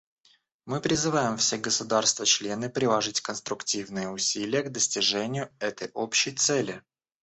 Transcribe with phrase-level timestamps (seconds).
[0.65, 6.81] Мы призываем все государства-члены приложить конструктивные усилия к достижению этой общей цели.